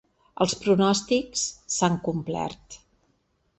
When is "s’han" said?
1.75-2.01